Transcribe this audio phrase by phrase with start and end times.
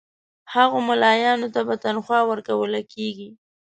[0.53, 3.29] هغو مُلایانو ته به تنخوا ورکوله کیږي.